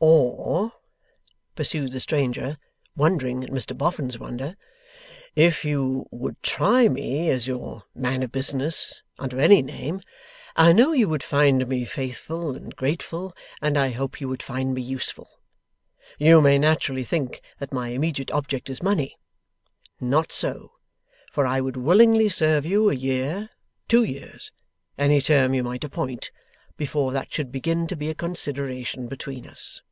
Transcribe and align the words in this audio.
'Or,' 0.00 0.72
pursued 1.56 1.90
the 1.90 1.98
stranger, 1.98 2.56
wondering 2.96 3.42
at 3.42 3.50
Mr 3.50 3.76
Boffin's 3.76 4.16
wonder, 4.16 4.54
'if 5.34 5.64
you 5.64 6.06
would 6.12 6.40
try 6.40 6.86
me 6.86 7.28
as 7.30 7.48
your 7.48 7.82
man 7.96 8.22
of 8.22 8.30
business 8.30 9.02
under 9.18 9.40
any 9.40 9.60
name, 9.60 10.00
I 10.54 10.70
know 10.70 10.92
you 10.92 11.08
would 11.08 11.24
find 11.24 11.66
me 11.66 11.84
faithful 11.84 12.54
and 12.54 12.76
grateful, 12.76 13.34
and 13.60 13.76
I 13.76 13.88
hope 13.90 14.20
you 14.20 14.28
would 14.28 14.40
find 14.42 14.72
me 14.72 14.82
useful. 14.82 15.28
You 16.16 16.40
may 16.40 16.60
naturally 16.60 17.02
think 17.04 17.40
that 17.58 17.72
my 17.72 17.88
immediate 17.88 18.30
object 18.30 18.70
is 18.70 18.80
money. 18.80 19.18
Not 20.00 20.30
so, 20.30 20.74
for 21.32 21.44
I 21.44 21.60
would 21.60 21.76
willingly 21.76 22.28
serve 22.28 22.64
you 22.64 22.88
a 22.88 22.94
year 22.94 23.50
two 23.88 24.04
years 24.04 24.52
any 24.96 25.20
term 25.20 25.54
you 25.54 25.64
might 25.64 25.82
appoint 25.82 26.30
before 26.76 27.10
that 27.14 27.32
should 27.32 27.50
begin 27.50 27.88
to 27.88 27.96
be 27.96 28.08
a 28.08 28.14
consideration 28.14 29.08
between 29.08 29.44
us. 29.44 29.82